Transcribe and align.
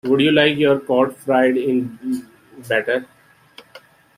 Would 0.03 0.19
you 0.19 0.31
like 0.31 0.57
your 0.57 0.79
cod 0.79 1.15
fried 1.15 1.57
in 1.57 2.27
batter? 2.67 3.05